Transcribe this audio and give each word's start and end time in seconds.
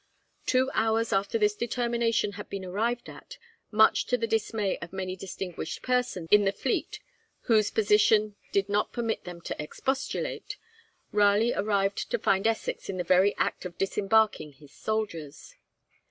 Two 0.47 0.71
hours 0.73 1.13
after 1.13 1.37
this 1.37 1.53
determination 1.53 2.31
had 2.31 2.49
been 2.49 2.65
arrived 2.65 3.07
at, 3.07 3.37
much 3.69 4.07
to 4.07 4.17
the 4.17 4.25
dismay 4.25 4.79
of 4.79 4.91
many 4.91 5.15
distinguished 5.15 5.83
persons 5.83 6.27
in 6.31 6.43
the 6.43 6.51
fleet 6.51 6.99
whose 7.41 7.69
position 7.69 8.35
did 8.51 8.67
not 8.67 8.93
permit 8.93 9.25
them 9.25 9.41
to 9.41 9.61
expostulate, 9.61 10.57
Raleigh 11.11 11.53
arrived 11.53 12.09
to 12.09 12.17
find 12.17 12.47
Essex 12.47 12.89
in 12.89 12.97
the 12.97 13.03
very 13.03 13.35
act 13.37 13.63
of 13.63 13.77
disembarking 13.77 14.53
his 14.53 14.73
soldiers. 14.73 15.53